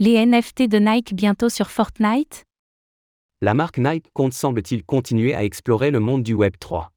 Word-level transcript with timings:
Les 0.00 0.24
NFT 0.24 0.68
de 0.68 0.78
Nike 0.78 1.12
bientôt 1.12 1.48
sur 1.48 1.70
Fortnite? 1.70 2.44
La 3.40 3.52
marque 3.52 3.78
Nike 3.78 4.06
compte 4.14 4.32
semble-t-il 4.32 4.84
continuer 4.84 5.34
à 5.34 5.42
explorer 5.42 5.90
le 5.90 5.98
monde 5.98 6.22
du 6.22 6.34
Web 6.34 6.52
3. 6.60 6.92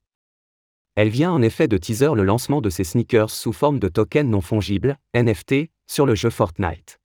Elle 0.93 1.09
vient 1.09 1.31
en 1.31 1.41
effet 1.41 1.67
de 1.67 1.77
teaser 1.77 2.13
le 2.13 2.23
lancement 2.23 2.61
de 2.61 2.69
ses 2.69 2.83
sneakers 2.83 3.31
sous 3.31 3.53
forme 3.53 3.79
de 3.79 3.87
tokens 3.87 4.29
non 4.29 4.39
fongibles, 4.39 4.99
NFT, 5.15 5.71
sur 5.87 6.05
le 6.05 6.13
jeu 6.13 6.29
Fortnite. 6.29 6.99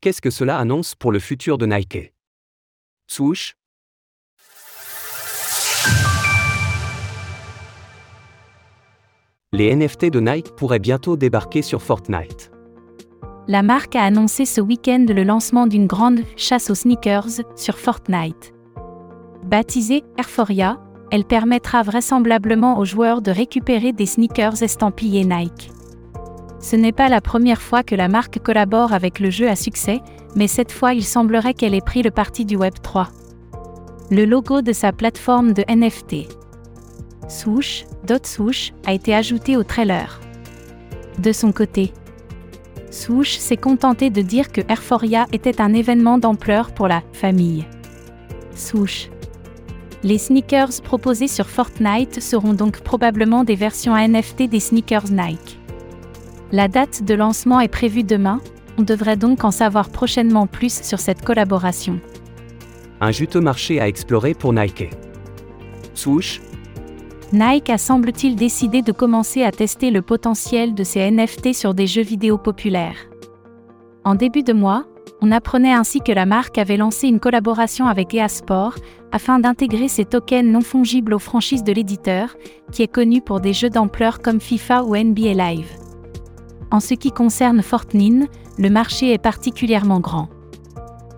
Qu'est-ce 0.00 0.22
que 0.22 0.30
cela 0.30 0.56
annonce 0.56 0.94
pour 0.94 1.12
le 1.12 1.18
futur 1.18 1.58
de 1.58 1.66
Nike? 1.66 2.14
Swoosh 3.06 3.54
Les 9.52 9.76
NFT 9.76 10.06
de 10.06 10.20
Nike 10.20 10.56
pourraient 10.56 10.78
bientôt 10.78 11.18
débarquer 11.18 11.60
sur 11.60 11.82
Fortnite. 11.82 12.50
La 13.48 13.62
marque 13.62 13.96
a 13.96 14.04
annoncé 14.04 14.44
ce 14.44 14.60
week-end 14.60 15.04
le 15.08 15.24
lancement 15.24 15.66
d'une 15.66 15.88
grande 15.88 16.20
chasse 16.36 16.70
aux 16.70 16.76
sneakers 16.76 17.42
sur 17.56 17.76
Fortnite. 17.76 18.54
Baptisée 19.42 20.04
Airforia, 20.16 20.78
elle 21.10 21.24
permettra 21.24 21.82
vraisemblablement 21.82 22.78
aux 22.78 22.84
joueurs 22.84 23.20
de 23.20 23.32
récupérer 23.32 23.92
des 23.92 24.06
sneakers 24.06 24.62
estampillés 24.62 25.24
Nike. 25.24 25.72
Ce 26.60 26.76
n'est 26.76 26.92
pas 26.92 27.08
la 27.08 27.20
première 27.20 27.60
fois 27.60 27.82
que 27.82 27.96
la 27.96 28.06
marque 28.06 28.38
collabore 28.38 28.92
avec 28.92 29.18
le 29.18 29.30
jeu 29.30 29.48
à 29.48 29.56
succès, 29.56 30.00
mais 30.36 30.46
cette 30.46 30.70
fois 30.70 30.94
il 30.94 31.04
semblerait 31.04 31.54
qu'elle 31.54 31.74
ait 31.74 31.80
pris 31.80 32.02
le 32.02 32.12
parti 32.12 32.44
du 32.44 32.56
Web 32.56 32.74
3. 32.80 33.08
Le 34.12 34.24
logo 34.24 34.62
de 34.62 34.72
sa 34.72 34.92
plateforme 34.92 35.52
de 35.52 35.64
NFT, 35.68 36.28
Swoosh, 37.28 37.86
a 38.86 38.92
été 38.92 39.12
ajouté 39.12 39.56
au 39.56 39.64
trailer. 39.64 40.20
De 41.18 41.32
son 41.32 41.50
côté, 41.50 41.92
Swoosh 42.92 43.38
s'est 43.38 43.56
contenté 43.56 44.10
de 44.10 44.20
dire 44.20 44.52
que 44.52 44.60
Airforia 44.68 45.26
était 45.32 45.62
un 45.62 45.72
événement 45.72 46.18
d'ampleur 46.18 46.72
pour 46.74 46.88
la 46.88 47.02
famille. 47.14 47.66
Swoosh. 48.54 49.08
Les 50.02 50.18
sneakers 50.18 50.82
proposés 50.84 51.26
sur 51.26 51.48
Fortnite 51.48 52.20
seront 52.20 52.52
donc 52.52 52.80
probablement 52.80 53.44
des 53.44 53.54
versions 53.54 53.96
NFT 53.96 54.42
des 54.42 54.60
sneakers 54.60 55.10
Nike. 55.10 55.58
La 56.52 56.68
date 56.68 57.02
de 57.02 57.14
lancement 57.14 57.60
est 57.60 57.68
prévue 57.68 58.04
demain, 58.04 58.42
on 58.76 58.82
devrait 58.82 59.16
donc 59.16 59.42
en 59.42 59.50
savoir 59.50 59.88
prochainement 59.88 60.46
plus 60.46 60.82
sur 60.82 61.00
cette 61.00 61.24
collaboration. 61.24 61.98
Un 63.00 63.10
juteux 63.10 63.40
marché 63.40 63.80
à 63.80 63.88
explorer 63.88 64.34
pour 64.34 64.52
Nike. 64.52 64.90
Swoosh, 65.94 66.42
Nike 67.32 67.70
a 67.70 67.78
semble-t-il 67.78 68.36
décidé 68.36 68.82
de 68.82 68.92
commencer 68.92 69.42
à 69.42 69.52
tester 69.52 69.90
le 69.90 70.02
potentiel 70.02 70.74
de 70.74 70.84
ses 70.84 71.10
NFT 71.10 71.54
sur 71.54 71.72
des 71.72 71.86
jeux 71.86 72.02
vidéo 72.02 72.36
populaires. 72.36 73.08
En 74.04 74.14
début 74.14 74.42
de 74.42 74.52
mois, 74.52 74.84
on 75.22 75.32
apprenait 75.32 75.72
ainsi 75.72 76.00
que 76.00 76.12
la 76.12 76.26
marque 76.26 76.58
avait 76.58 76.76
lancé 76.76 77.08
une 77.08 77.20
collaboration 77.20 77.86
avec 77.86 78.12
EA 78.12 78.28
Sport 78.28 78.74
afin 79.12 79.38
d'intégrer 79.38 79.88
ses 79.88 80.04
tokens 80.04 80.46
non 80.46 80.60
fongibles 80.60 81.14
aux 81.14 81.18
franchises 81.18 81.64
de 81.64 81.72
l'éditeur, 81.72 82.36
qui 82.70 82.82
est 82.82 82.92
connu 82.92 83.22
pour 83.22 83.40
des 83.40 83.54
jeux 83.54 83.70
d'ampleur 83.70 84.20
comme 84.20 84.40
FIFA 84.40 84.84
ou 84.84 84.94
NBA 84.94 85.32
Live. 85.32 85.70
En 86.70 86.80
ce 86.80 86.92
qui 86.92 87.12
concerne 87.12 87.62
Fortnite, 87.62 88.28
le 88.58 88.68
marché 88.68 89.10
est 89.10 89.22
particulièrement 89.22 90.00
grand. 90.00 90.28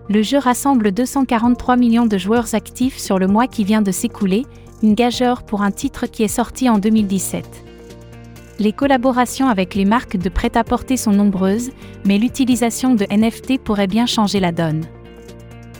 Le 0.07 0.21
jeu 0.21 0.37
rassemble 0.37 0.93
243 0.93 1.75
millions 1.75 2.05
de 2.05 2.17
joueurs 2.17 2.55
actifs 2.55 2.99
sur 2.99 3.19
le 3.19 3.27
mois 3.27 3.47
qui 3.47 3.65
vient 3.65 3.81
de 3.81 3.91
s'écouler, 3.91 4.45
une 4.83 4.93
gageure 4.93 5.43
pour 5.43 5.61
un 5.61 5.71
titre 5.71 6.05
qui 6.05 6.23
est 6.23 6.27
sorti 6.27 6.69
en 6.69 6.77
2017. 6.77 7.45
Les 8.59 8.71
collaborations 8.71 9.47
avec 9.47 9.75
les 9.75 9.85
marques 9.85 10.17
de 10.17 10.29
prêt-à-porter 10.29 10.97
sont 10.97 11.11
nombreuses, 11.11 11.71
mais 12.05 12.17
l'utilisation 12.17 12.95
de 12.95 13.05
NFT 13.09 13.59
pourrait 13.59 13.87
bien 13.87 14.05
changer 14.05 14.39
la 14.39 14.51
donne. 14.51 14.85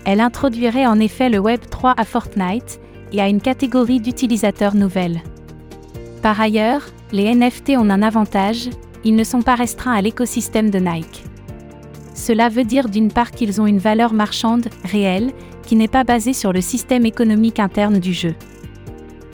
Elle 0.06 0.20
introduirait 0.20 0.86
en 0.86 1.00
effet 1.00 1.30
le 1.30 1.40
Web 1.40 1.62
3 1.70 1.94
à 1.98 2.04
Fortnite 2.04 2.80
et 3.12 3.22
à 3.22 3.30
une 3.30 3.42
catégorie 3.42 4.02
d'utilisateurs 4.02 4.76
nouvelle. 4.76 5.22
Par 6.22 6.40
ailleurs, 6.40 6.82
les 7.12 7.34
NFT 7.34 7.72
ont 7.78 7.90
un 7.90 8.02
avantage, 8.02 8.70
ils 9.04 9.16
ne 9.16 9.24
sont 9.24 9.42
pas 9.42 9.56
restreints 9.56 9.94
à 9.94 10.02
l'écosystème 10.02 10.70
de 10.70 10.80
Nike. 10.80 11.24
Cela 12.14 12.50
veut 12.50 12.64
dire 12.64 12.90
d'une 12.90 13.12
part 13.12 13.32
qu'ils 13.32 13.62
ont 13.62 13.68
une 13.68 13.78
valeur 13.78 14.14
marchande 14.14 14.68
réelle, 14.84 15.32
qui 15.64 15.76
n'est 15.76 15.88
pas 15.88 16.04
basée 16.04 16.34
sur 16.34 16.52
le 16.54 16.62
système 16.62 17.06
économique 17.06 17.60
interne 17.60 18.00
du 18.00 18.14
jeu 18.14 18.36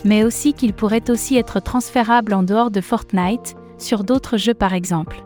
mais 0.03 0.23
aussi 0.23 0.53
qu'il 0.53 0.73
pourrait 0.73 1.09
aussi 1.09 1.37
être 1.37 1.59
transférable 1.59 2.33
en 2.33 2.43
dehors 2.43 2.71
de 2.71 2.81
Fortnite, 2.81 3.55
sur 3.77 4.03
d'autres 4.03 4.37
jeux 4.37 4.53
par 4.53 4.73
exemple. 4.73 5.23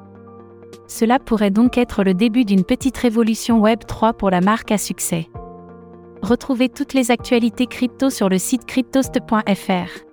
Cela 0.88 1.19
pourrait 1.19 1.52
donc 1.52 1.78
être 1.78 2.03
le 2.03 2.13
début 2.13 2.46
d'une 2.46 2.63
petite 2.63 2.97
révolution 2.97 3.59
Web 3.59 3.80
3 3.88 4.13
pour 4.13 4.30
la 4.30 4.41
marque 4.41 4.72
à 4.72 4.78
succès. 4.78 5.28
Retrouvez 6.22 6.69
toutes 6.69 6.94
les 6.94 7.12
actualités 7.12 7.68
crypto 7.68 8.09
sur 8.09 8.30
le 8.30 8.38
site 8.38 8.66
cryptost.fr. 8.66 10.04